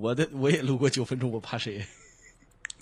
[0.00, 1.84] 我的我也录过九分钟，我怕谁？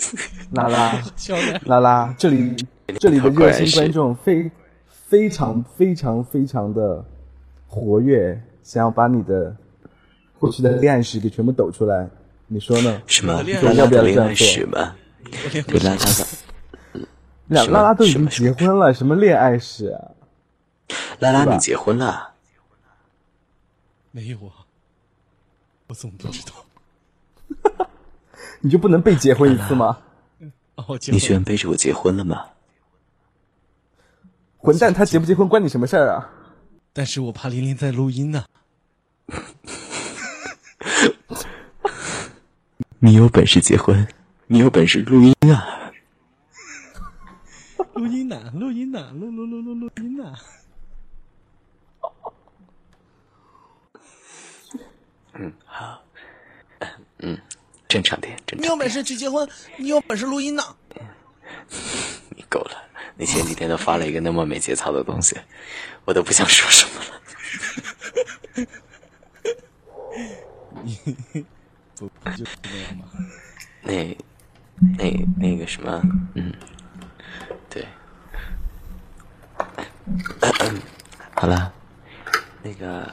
[0.53, 1.03] 拉拉，
[1.67, 2.57] 拉拉，这里
[2.99, 4.51] 这里的热心观众非
[5.09, 7.05] 非常非常非常的
[7.67, 9.55] 活跃，想要把你的
[10.39, 12.09] 过去的恋爱史给全部抖出来，
[12.47, 13.03] 你说呢？
[13.07, 13.43] 什么？
[13.43, 14.97] 拉拉要不要的恋爱这样做史吗？
[15.23, 16.27] 我连对拉拉的
[17.49, 20.13] 拉拉拉都已经结婚了，什么恋爱史啊？
[21.19, 22.31] 拉拉，你结婚了？
[24.13, 24.65] 没有啊，
[25.89, 26.65] 我怎么不知道？
[28.61, 29.99] 你就不能被结婚一次吗？
[31.11, 32.47] 你居然背着我结婚了吗？
[34.59, 36.31] 混蛋，他结不结婚关你什么事儿啊？
[36.93, 38.45] 但是我怕琳琳在录音呢。
[42.99, 44.07] 你有本事结婚，
[44.47, 45.93] 你有本事录音啊！
[47.95, 48.51] 录音呢？
[48.55, 49.11] 录音呢？
[49.13, 50.35] 录录录录录音呢？
[57.91, 58.89] 正常点，正常你有本。
[58.89, 60.63] 事去结婚，你有本事录音呢？
[62.31, 62.71] 你够了！
[63.17, 65.37] 你前几天都发了一个那么没节操的东西，
[66.05, 67.21] 我都不想说什么了。
[71.97, 73.05] 不就是那样吗？
[73.83, 74.17] 那、
[74.97, 76.01] 那、那个什么，
[76.35, 76.55] 嗯，
[77.69, 77.87] 对，
[81.35, 81.73] 好了，
[82.63, 83.13] 那个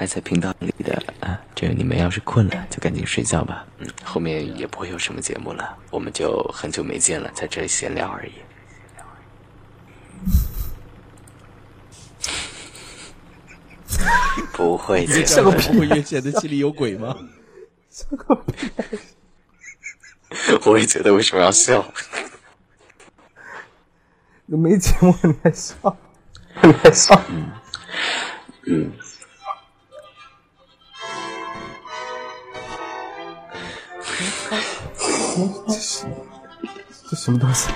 [0.00, 3.66] 还在频道里的啊，这个你们要是困了，就赶紧睡觉吧。
[3.80, 8.32] 嗯，后面也不会有什么节目了，我们就很久没见了，在这里闲聊而已。
[14.54, 17.14] 不会结这样婚，不会越显得心里有鬼吗？
[20.64, 21.84] 我也觉得为什么要笑？
[24.50, 25.74] 都没节目你还笑，
[26.62, 27.20] 你还笑？
[28.64, 28.90] 嗯，
[37.08, 37.70] 这什么东西？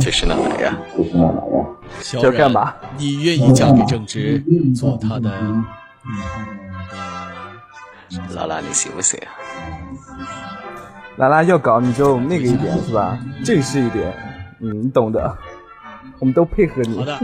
[0.00, 0.76] 这是哪来呀？
[2.00, 2.74] 小这干嘛？
[2.96, 4.42] 你愿意嫁给正直，
[4.74, 5.30] 做他的？
[8.34, 9.28] 拉拉，你行不行啊？
[11.16, 13.18] 拉拉要搞你就那个一点是吧？
[13.44, 14.14] 正式一点，
[14.60, 15.36] 嗯，你懂的，
[16.18, 16.98] 我们都配合你。
[16.98, 17.18] 好的，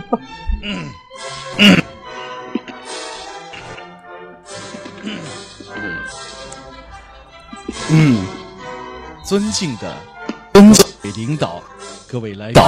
[7.90, 8.26] 嗯，
[9.32, 9.96] 尊敬的
[10.52, 10.60] 各
[11.02, 11.62] 位领导、
[12.06, 12.62] 各位来宾、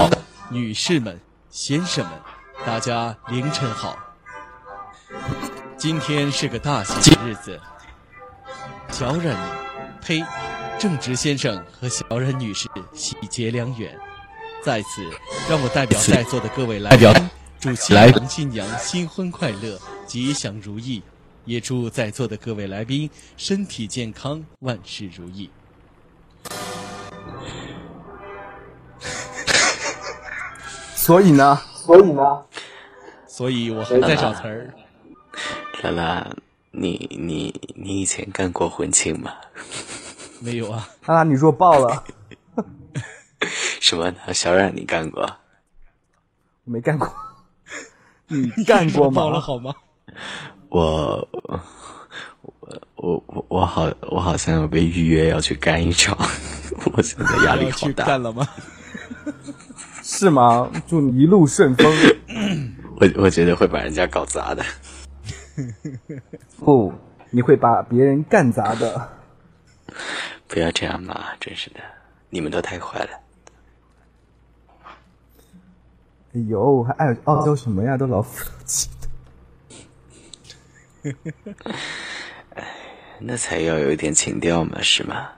[0.48, 1.20] 女士们、
[1.50, 2.18] 先生们，
[2.64, 3.98] 大家凌晨好。
[5.76, 7.60] 今天是个大喜的日子，
[8.90, 9.36] 小冉，
[10.00, 10.24] 呸，
[10.78, 13.94] 正直先生和小冉女士喜结良缘。
[14.64, 15.06] 在此，
[15.50, 17.12] 让我代表在座的各位来宾，
[17.60, 21.02] 祝新郎新娘新婚快乐、吉祥如意，
[21.44, 25.50] 也祝在座的各位来宾身体健康、万事如意。
[30.94, 31.60] 所以呢？
[31.74, 32.42] 所以呢？
[33.26, 34.72] 所以我还在找词儿。
[35.82, 36.26] 拉拉，
[36.70, 39.32] 你你你以前干过婚庆吗？
[40.40, 42.04] 没有啊，拉拉，你弱爆了，
[43.80, 44.32] 什么呢？
[44.32, 45.22] 小冉，你干过？
[46.64, 47.12] 我没干过。
[48.28, 49.22] 你干过吗？
[49.22, 49.74] 爆了好吗？
[50.70, 51.28] 我
[53.04, 56.16] 我我好我好像有被预约要去干一场，
[56.94, 58.04] 我现在压力好大。
[58.06, 58.48] 干了吗？
[60.02, 60.70] 是吗？
[60.86, 61.92] 祝你一路顺风。
[62.96, 64.64] 我我觉得会把人家搞砸的。
[66.58, 66.92] 不，
[67.30, 69.10] 你会把别人干砸的。
[70.48, 71.80] 不要这样嘛，真是的，
[72.30, 73.10] 你们都太坏了。
[76.34, 77.96] 哎呦，还爱傲娇什么呀？
[77.98, 78.88] 都老夫老妻
[81.02, 81.12] 的。
[83.20, 85.28] 那才要有一点情调嘛，是吗？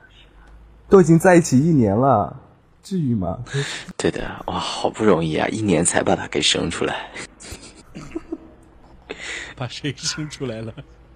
[0.89, 2.41] 都已经在一起一年了，
[2.83, 3.45] 至于吗？
[3.97, 7.11] 对的，哇，好不容易啊，一年才把他给生出来。
[9.57, 10.73] 把谁生出来了？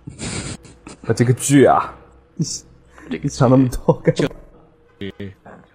[1.03, 1.95] 把，这个剧啊，
[2.37, 2.45] 你
[3.09, 4.31] 这个你想那么多干嘛？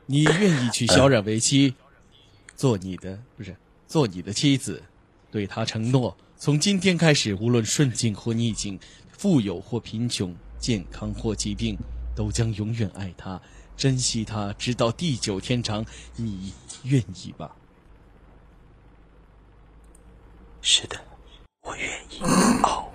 [0.07, 1.73] 你愿意娶小冉为妻，
[2.55, 3.55] 做你的不是
[3.87, 4.83] 做你的妻子，
[5.31, 8.79] 对她承诺，从今天开始，无论顺境或逆境，
[9.11, 11.77] 富有或贫穷，健康或疾病，
[12.15, 13.41] 都将永远爱他，
[13.75, 15.85] 珍惜他，直到地久天长。
[16.15, 16.53] 你
[16.83, 17.55] 愿意吧？
[20.61, 20.99] 是的，
[21.61, 22.19] 我愿意。
[22.63, 22.89] 哦，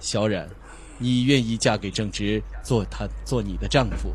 [0.00, 0.48] 小冉，
[0.98, 4.12] 你愿意嫁给正直，做他做你的丈夫？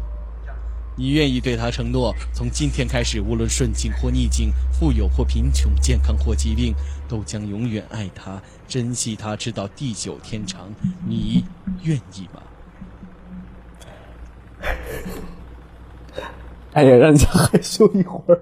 [0.99, 6.75] 你愿意对他承诺从今天开始无论顺境或逆境富有或贫穷健康或疾病
[7.07, 10.69] 都将永远爱他珍惜他直到地久天长
[11.07, 11.45] 你
[11.83, 12.43] 愿意吗？
[16.73, 18.41] 哎呀让人家害羞一会儿。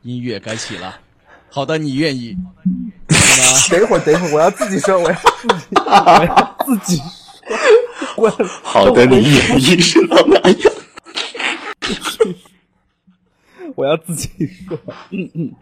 [0.00, 0.98] 音乐该起了。
[1.50, 2.34] 好的你愿意。
[3.70, 5.28] 等一会儿等一会儿我要自己说我要自
[5.58, 7.04] 己我要自己说。
[7.98, 8.14] 说。
[8.16, 8.30] 我
[8.62, 10.72] 好的，你愿意是到哪样？
[13.74, 14.28] 我要自己
[14.66, 14.78] 说。
[15.10, 15.54] 嗯嗯。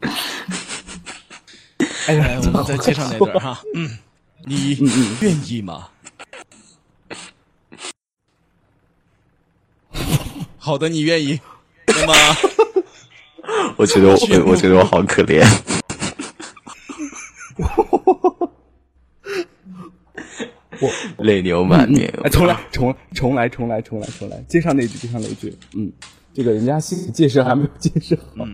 [2.06, 3.60] 哎来，呀，我们再接上那段哈。
[3.74, 3.98] 嗯，
[4.44, 4.78] 你
[5.20, 5.88] 愿意吗？
[10.58, 11.40] 好的，你愿意。
[11.86, 12.14] 那么，
[13.76, 14.16] 我觉得我，
[14.46, 15.44] 我觉得我好可怜。
[20.80, 20.90] 我
[21.24, 22.12] 泪流满面。
[22.24, 25.56] 哎，重来，重重来，重来，重来，重来，接上那句，接上那句。
[25.74, 25.92] 嗯，
[26.32, 28.46] 这个人家心理建设还没有建设好。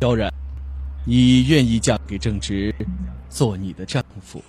[0.00, 0.32] 萧然，
[1.04, 2.74] 你愿意嫁给正直，
[3.28, 4.42] 做你的丈夫？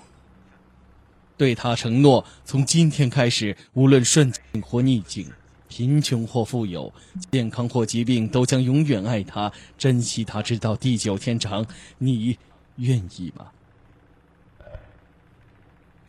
[1.36, 5.26] 对他承诺，从今天开始，无论顺境或逆境，
[5.68, 6.92] 贫穷或富有，
[7.32, 11.66] 健康或疾病，都将永远爱他，珍惜他，直到地久天长。
[11.98, 12.36] 你
[12.76, 13.46] 愿意吗？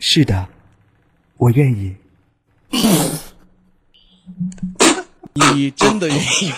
[0.03, 0.50] 是的，
[1.38, 1.95] 我愿意。
[5.53, 6.57] 你真的愿意吗？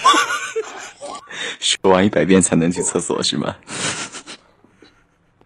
[1.60, 3.54] 说完一百遍才能去厕所是吗？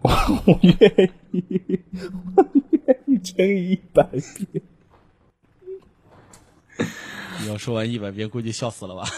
[0.01, 0.11] 我
[0.45, 1.79] 我愿意，
[2.35, 4.61] 我愿意乘以一百遍。
[7.39, 9.09] 你要说完一百遍，估计笑死了吧？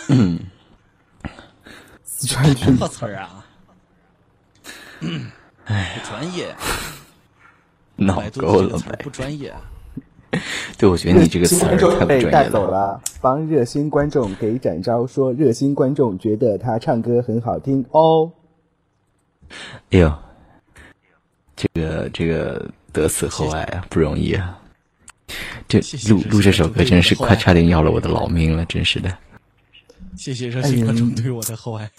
[2.04, 3.46] 四川人破词儿啊！
[5.66, 6.56] 哎，不专业，
[8.00, 9.10] 闹够了没不？
[9.10, 9.54] 专业。
[10.78, 12.52] 对，我觉得你这个词儿 太不被带专业了。
[12.52, 18.32] 走了，帮热心观众给展昭说，热心观众觉得他唱歌很好听哦。
[19.90, 20.14] 哎呦，
[21.56, 24.56] 这个这个得此厚爱啊，不容易啊！
[25.68, 29.12] 这录录这首歌真是快差点要了我的老命了，真是的。
[30.16, 31.90] 谢谢热心观众对我的厚爱。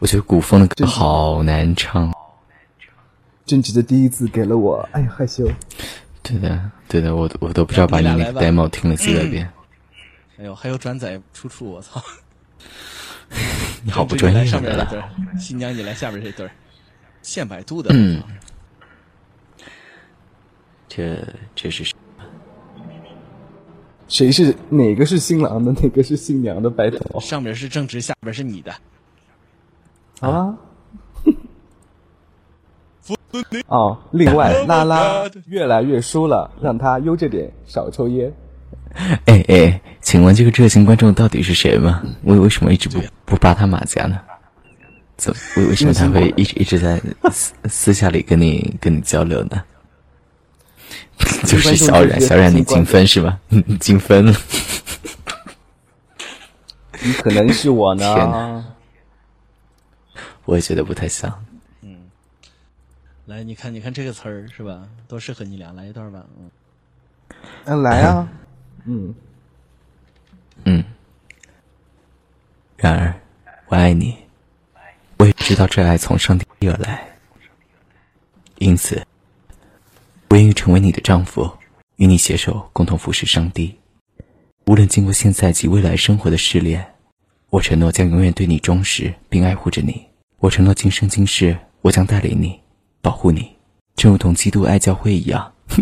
[0.00, 2.12] 我觉得古风的歌好难唱。
[3.48, 5.50] 正直的第一次给了我，哎呀害羞。
[6.22, 9.50] 对的，对的，我我都不知道把你那个 demo 听了几百遍，
[10.38, 12.04] 哎呦，还有转载出处，我操！
[13.82, 14.44] 你好不专业。
[14.44, 15.02] 上面这对，
[15.40, 16.52] 新娘你来下边这对儿，
[17.22, 17.88] 现百度的。
[17.94, 18.22] 嗯，
[20.86, 21.90] 这这是
[24.08, 26.68] 谁是哪个是新郎的，哪个是新娘的？
[26.68, 28.74] 白头上面是正直，下边是你的。
[30.20, 30.54] 啊。
[33.66, 38.32] 哦，另外，拉拉越来越输了，让他悠着点，少抽烟。
[39.26, 42.02] 哎哎，请问这个热心观众到底是谁吗？
[42.22, 44.18] 我为什么一直不不扒他马甲呢？
[45.16, 49.62] 怎为为什么他会一直一直在私私下里跟你跟你交流呢？
[51.44, 53.38] 就是小冉，小冉，你精分是吧？
[53.80, 54.32] 精分了。
[57.02, 58.64] 你可能是我天呢
[60.14, 60.22] 哪。
[60.44, 61.32] 我也觉得不太像。
[63.28, 64.88] 来，你看，你看这个词儿是吧？
[65.06, 66.24] 多适合你俩，来一段吧。
[66.40, 66.50] 嗯，
[67.66, 68.26] 嗯，来啊。
[68.86, 69.14] 嗯，
[70.64, 70.82] 嗯。
[72.78, 73.14] 然而，
[73.66, 74.16] 我爱你，
[75.18, 77.06] 我也知道这爱从上帝而来，
[78.60, 79.06] 因此，
[80.30, 81.52] 我愿意成为你的丈夫，
[81.96, 83.78] 与你携手共同服侍上帝。
[84.64, 86.94] 无论经过现在及未来生活的试炼，
[87.50, 90.08] 我承诺将永远对你忠实，并爱护着你。
[90.38, 92.58] 我承诺今生今世，我将带领你，
[93.08, 93.56] 保护你，
[93.96, 95.50] 正如同基督爱教会一样。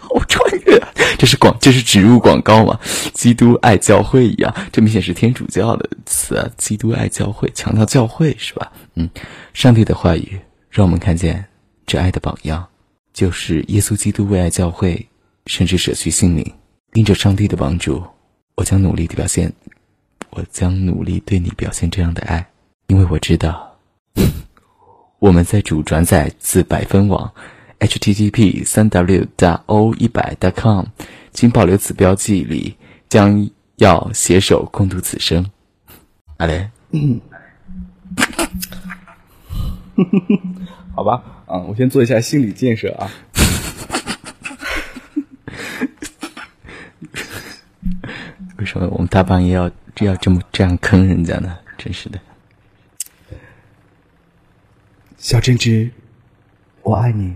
[0.00, 0.82] 好穿越，
[1.18, 2.80] 这是广，这是植入广告吗？
[3.12, 6.48] 基督爱教会一样，这明显是天主教的词啊！
[6.56, 8.72] 基督爱教会，强调教会是吧？
[8.94, 9.06] 嗯，
[9.52, 10.40] 上帝的话语
[10.70, 11.44] 让我们看见
[11.86, 12.66] 这爱的榜样，
[13.12, 15.06] 就是耶稣基督为爱教会，
[15.44, 16.50] 甚至舍去性命。
[16.94, 18.02] 因着上帝的帮助，
[18.54, 19.52] 我将努力的表现，
[20.30, 22.46] 我将努力对你表现这样的爱，
[22.86, 23.73] 因为我知道，
[25.18, 27.32] 我们在主转载自百分网。
[27.80, 30.86] http 三 w 大 o 一百 com，
[31.32, 32.74] 请保留此标记里
[33.10, 35.44] 将要携手共度此生。
[36.38, 36.70] 阿雷，
[40.94, 43.10] 好吧，啊，我先做一下心理建设啊。
[48.56, 51.58] 为什么我们大半夜要要这么这样坑人家呢？
[51.76, 52.18] 真是的。
[55.24, 55.90] 小正直，
[56.82, 57.34] 我爱你。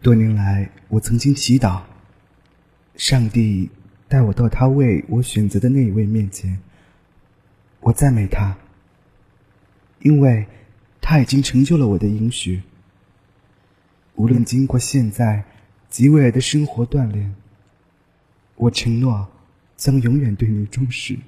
[0.00, 1.82] 多年来，我曾经祈祷，
[2.94, 3.68] 上帝
[4.06, 6.56] 带我到他为我选择的那一位面前。
[7.80, 8.56] 我赞美他，
[10.02, 10.46] 因为
[11.00, 12.62] 他已经成就了我的应许。
[14.14, 15.42] 无论经过现在
[15.88, 17.34] 及未来的生活锻炼，
[18.54, 19.28] 我承诺
[19.76, 21.18] 将永远对你忠实，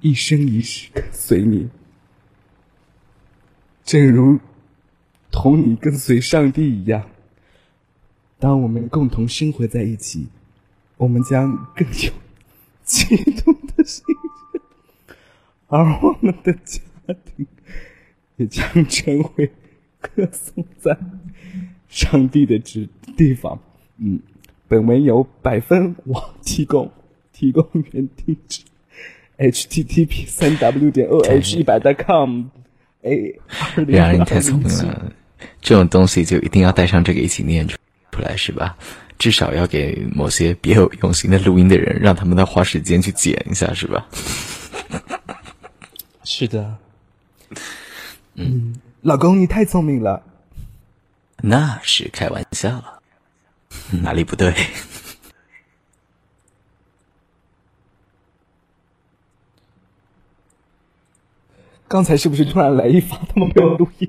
[0.00, 1.68] 一生一世跟随你。
[3.84, 4.38] 正如
[5.30, 7.08] 同你跟随上帝一样，
[8.38, 10.26] 当我们共同生活在一起，
[10.96, 12.12] 我们将更有
[12.84, 15.14] 激动的心情，
[15.68, 17.46] 而我们的家庭
[18.36, 19.50] 也将成为
[20.00, 20.96] 歌颂在
[21.88, 23.58] 上帝的之地方。
[23.98, 24.20] 嗯，
[24.68, 26.90] 本文由百分网提供，
[27.32, 28.62] 提供原地址
[29.38, 31.24] ：http 三 w 点 oh
[31.56, 32.46] 一百 com。
[33.02, 33.10] 哎，
[33.86, 35.12] 然而你太聪明了，
[35.60, 37.76] 这种东西就一定要带上这个一起念出
[38.12, 38.76] 出来是吧？
[39.18, 44.06] 至少要给某些别有用心的录音的人，让他们再花时间去剪一下是吧？
[46.24, 46.76] 是的，
[48.34, 50.22] 嗯，老公你太聪明了，
[51.42, 53.00] 那是开玩笑了，
[54.02, 54.54] 哪里不对？
[61.90, 63.16] 刚才是不是突然来一发？
[63.16, 64.08] 他们没有录音。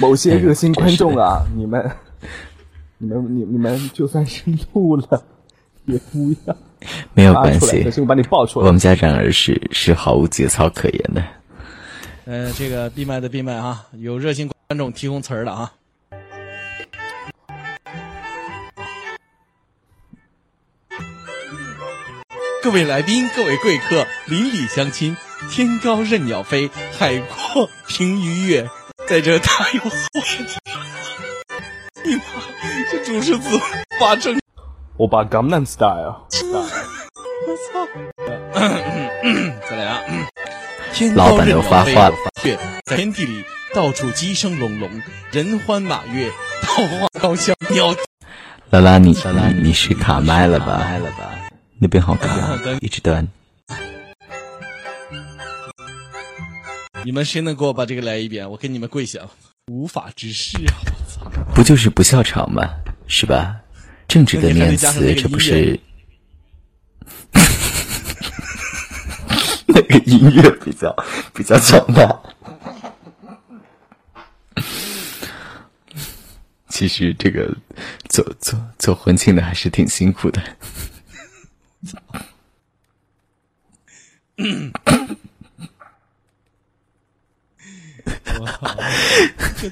[0.00, 1.88] 某些热心观众啊，你们、
[2.98, 5.22] 你们、你、你们，就算是录了，
[5.84, 6.56] 也不要
[7.14, 7.84] 没有关系。
[7.84, 8.66] 可是我把你爆出来。
[8.66, 11.24] 我们家长儿是是毫无节操可言的。
[12.24, 15.72] 呃，这个闭麦的闭麦啊，有热心观众提供词儿了啊。
[22.62, 25.16] 各位来宾，各位贵客，邻里乡亲，
[25.50, 28.68] 天高任鸟飞，海阔凭鱼跃，
[29.08, 29.90] 在这大有好
[32.04, 32.22] 你妈，
[32.88, 33.58] 这主持组
[33.98, 34.38] 发正，
[34.96, 37.88] 我把 Gangnam Style，我操！
[39.68, 40.00] 再来啊！
[40.92, 42.14] 天老板都发话了，
[42.84, 43.42] 在天地里
[43.74, 44.90] 到处鸡声隆隆，
[45.30, 46.30] 人欢马跃，
[46.60, 47.94] 桃花高香，鸟。
[48.68, 50.92] 拉拉你，拉拉你是卡麦了吧？
[51.78, 52.28] 那边好卡，
[52.80, 53.26] 一直端。
[57.04, 58.48] 你们谁能给我把这个来一遍？
[58.50, 59.20] 我给你们跪下！
[59.68, 60.74] 无法直视啊！
[60.84, 61.30] 我操！
[61.54, 62.68] 不就是不笑场吗？
[63.06, 63.56] 是吧？
[64.06, 65.78] 正直的念词，这不是？
[69.74, 70.94] 那个音乐比较
[71.32, 72.20] 比较强大。
[76.68, 77.54] 其实这个
[78.08, 80.42] 做做做婚庆的还是挺辛苦的。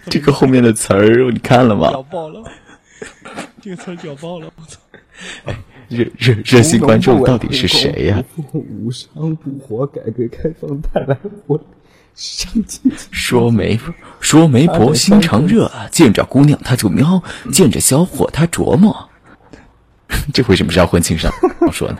[0.09, 1.91] 这个后面的词儿你看了吗？
[1.91, 2.43] 屌爆了！
[3.61, 4.53] 这个词儿屌爆了！
[4.57, 4.80] 我操！
[5.91, 8.23] 热热热心观众到底是谁呀？
[8.55, 11.65] 无商不活，改革开放带来活力，
[12.15, 12.93] 上进。
[13.11, 13.79] 说媒
[14.21, 17.21] 说媒婆心肠热，见着姑娘他就瞄，
[17.53, 19.11] 见着小伙他琢磨。
[20.33, 21.99] 这为什么是要婚庆上我说呢？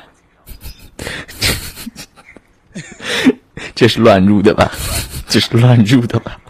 [3.75, 4.71] 这是乱入的吧？
[5.29, 6.41] 这是乱入的吧？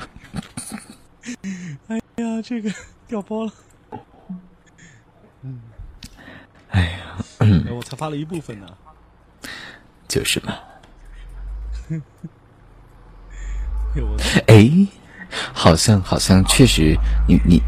[1.89, 2.71] 哎呀，这个
[3.09, 3.53] 掉包了。
[6.71, 7.20] 哎呀，
[7.71, 8.67] 我才发了一部分呢。
[10.07, 10.55] 就是嘛。
[14.47, 14.87] 哎，
[15.53, 17.61] 好像好像确实，你你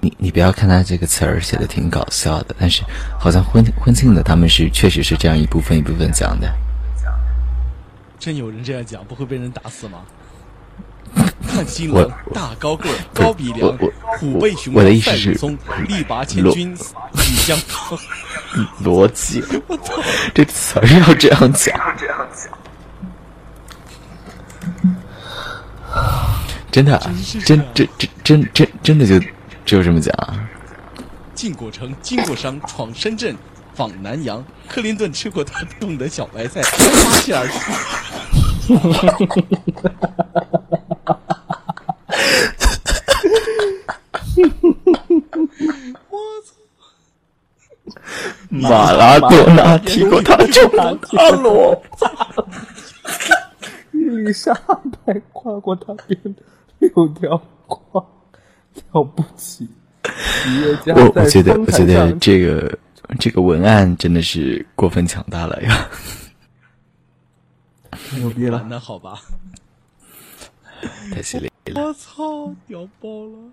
[0.00, 2.82] 你你不要看他这个词儿写的挺搞笑的，但是
[3.18, 6.50] 好像婚婚庆的他们是确实是这样一部分一部分讲的。
[8.18, 10.02] 真有人这样讲，不会被人打死吗？
[11.46, 13.76] 看新郎大高个，高鼻梁，
[14.18, 17.98] 虎背熊腰，赛武松，力拔千军，李江涛。
[18.84, 19.42] 逻辑，
[20.34, 21.78] 这词儿要这样讲，
[26.70, 26.98] 真的，
[27.44, 29.18] 真真真真真真的就
[29.64, 30.14] 只有这么讲。
[31.34, 33.36] 进过城，经过商，闯深圳，
[33.74, 34.44] 访南洋。
[34.68, 37.54] 克林顿吃过他种的小白菜，发泄而出。
[46.08, 46.52] 我操！
[48.60, 52.48] 马拉多纳踢过他种的大萝卜。
[53.92, 54.52] 伊丽莎
[55.04, 56.18] 白跨过他边
[56.78, 58.06] 六条胯，
[58.92, 59.68] 了不起！
[60.86, 62.78] 我我觉得，我觉得这个。
[63.18, 65.86] 这个文案真的是过分强大了呀！
[68.16, 69.20] 牛逼了，那好吧，
[71.12, 71.82] 太犀利了！
[71.82, 73.52] 我操，屌爆了！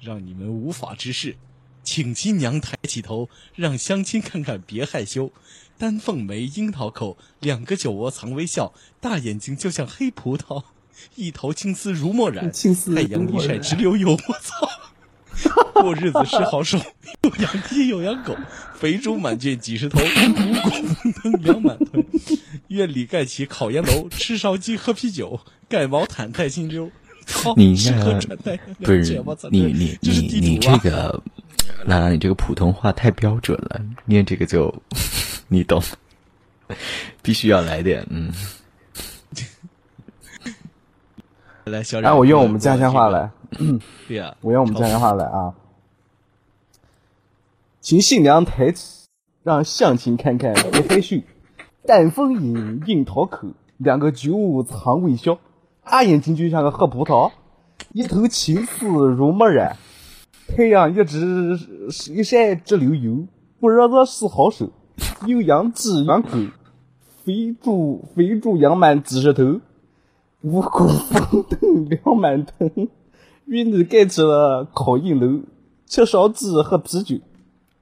[0.00, 1.36] 让你们无法直视。
[1.82, 5.32] 请新娘抬起头，让相亲看看，别害羞。
[5.78, 10.64] 丹凤眉，樱桃口，两个酒窝藏微笑，大眼睛就像黑葡萄，
[11.14, 14.10] 一头青丝如墨染，太阳一晒直流油。
[14.10, 14.68] 我操！
[15.74, 16.76] 过日子是好手，
[17.22, 18.36] 有养鸡又养狗，
[18.74, 22.04] 肥猪满圈几十头，五谷丰登粮满囤。
[22.66, 26.90] 院里盖起烤烟楼，吃烧鸡喝啤酒，盖毛毯盖金溜。
[27.56, 28.20] 你那
[28.84, 31.22] 不是你你你你这个。
[31.84, 34.74] 兰兰，你这个普通话太标准了，念这个就
[35.46, 35.80] 你懂，
[37.22, 38.32] 必须要来点嗯。
[41.64, 43.30] 来，小让我用我们家乡话来。
[44.08, 45.54] 对呀，我用我们家乡话来啊。
[47.80, 49.06] 请新娘抬起，
[49.44, 51.18] 让相亲看看别害羞。
[51.86, 55.38] 丹凤眼，樱桃口，两个酒窝藏微笑，
[55.90, 57.30] 大眼睛就像个黑葡萄，
[57.94, 59.76] 一头青丝如墨染。
[60.46, 61.58] 太阳一直
[62.12, 63.26] 一晒直流油，
[63.58, 64.70] 不热热是好手。
[65.26, 66.28] 有养鸡养狗，
[67.24, 69.60] 肥猪肥猪养满几十头，
[70.42, 72.88] 五谷丰登粮满囤。
[73.46, 75.40] 院里盖起了烤烟楼，
[75.86, 77.16] 吃烧鸡喝啤酒，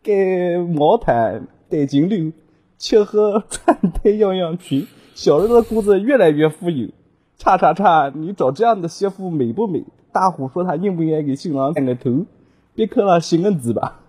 [0.04, 2.32] 盖毛毯戴金溜，
[2.78, 4.86] 吃喝穿戴样样全。
[5.14, 6.88] 小日子过得越来越富有。
[7.38, 9.84] 叉叉叉，你找这样的媳妇美不美？
[10.12, 12.24] 大虎说他应不应该给新郎点个头？
[12.74, 14.00] 别刻了行个字吧。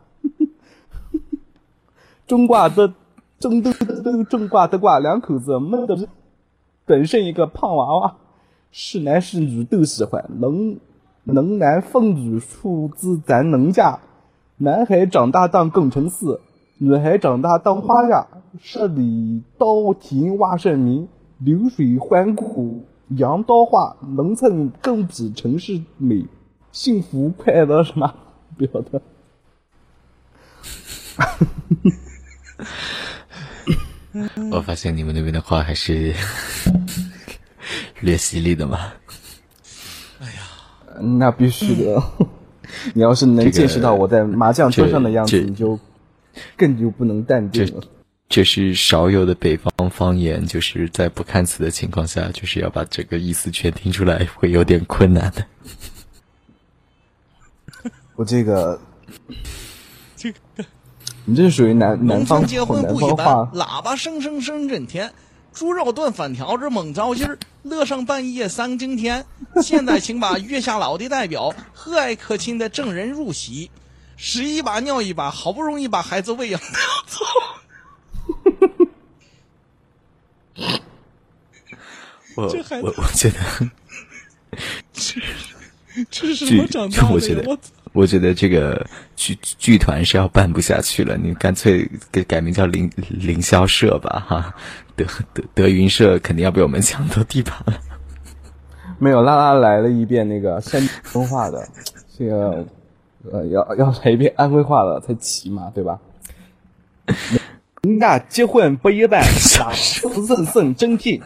[2.26, 2.94] 种瓜得
[3.40, 3.72] 种豆
[4.04, 6.08] 豆，种瓜得瓜，两口子闷得
[6.86, 8.16] 本生一个胖娃娃，
[8.72, 10.26] 是男是女都喜欢。
[10.40, 10.78] 能
[11.24, 14.00] 能男奉女出自咱能家，
[14.58, 16.40] 男孩长大当工程师，
[16.78, 18.28] 女孩长大当画家。
[18.60, 21.08] 十里稻田挖生民，
[21.38, 23.96] 流水换谷养稻花。
[24.02, 26.26] 农村更比城市美，
[26.72, 28.14] 幸福快乐什么？
[28.58, 29.02] 表的，
[34.52, 36.14] 我发现你们那边的话还是
[38.02, 38.94] 略犀利的嘛。
[40.20, 40.42] 哎呀，
[41.00, 42.02] 那必须的。
[42.96, 45.80] 你要是能见识到我在麻将桌上的样子，你就
[46.58, 47.82] 更就不能淡定了。
[48.38, 55.44] 这是少有的北方方言，就是在不看词的情况下，就是要把这个意思全听出来，会有点困难的。
[58.14, 58.80] 我这个，
[60.16, 60.38] 这个，
[61.26, 65.12] 你这是属于南南方结婚不一般，喇叭声声声震天，
[65.52, 69.26] 猪肉炖粉条子猛糟心儿，乐上半夜三更天。
[69.64, 73.72] 现在请把月下老的代表和蔼可亲的证人入席，
[74.16, 76.62] 屎一把尿一把，好不容易把孩子喂养。
[77.10, 77.26] 操！
[82.36, 82.44] 我
[82.82, 83.38] 我我觉得，
[84.94, 85.22] 这
[86.12, 87.44] 这是什么长大的？
[87.46, 87.62] 我操！
[87.94, 94.54] 我觉得这个剧剧团是要办不下去了，你干脆给改名叫凌凌霄社吧，哈，
[94.96, 97.74] 德德德云社肯定要被我们抢走地盘了。
[99.00, 101.68] 没有，拉拉来了一遍那个山东话的，
[102.18, 102.64] 这个
[103.32, 106.00] 呃要要来一遍安徽话的才齐嘛，对吧？
[107.98, 111.20] 人家结婚不一般，生生生真甜，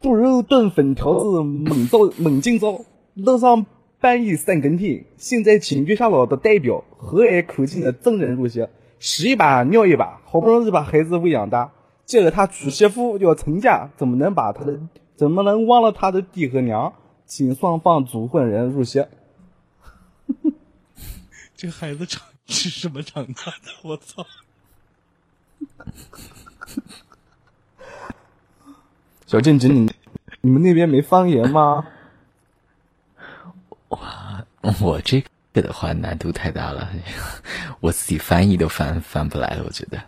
[0.00, 2.80] 猪肉炖粉条子猛造猛劲造，
[3.14, 3.64] 路上。
[4.00, 8.66] 半夜三更天，现在请月下老的代表和蔼可亲的证人入席，
[8.98, 11.70] 屎一把尿一把，好不容易把孩子喂养大，
[12.04, 14.80] 接着他娶媳妇要成家，怎么能把他的
[15.14, 16.92] 怎么能忘了他的爹和娘？
[17.26, 19.06] 请双方主婚人入席。
[21.54, 23.70] 这孩子长是什么长大的？
[23.84, 24.26] 我操！
[29.26, 29.90] 小正直，你
[30.42, 31.86] 你们那边没方言吗？
[33.88, 34.44] 哇，
[34.80, 36.90] 我这个的话难度太大了，
[37.80, 40.02] 我自己翻译都翻翻不来了，我觉得。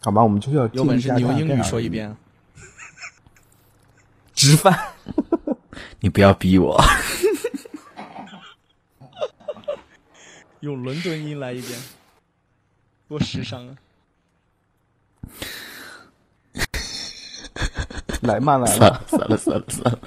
[0.00, 2.14] 好吧，我们就要有本事你用英语说一遍。
[4.34, 4.76] 直翻，
[6.00, 6.80] 你不要逼我。
[10.60, 11.78] 用伦敦音来一遍，
[13.12, 13.76] 多时尚啊！
[18.22, 19.98] 来嘛来了，算了算了算了。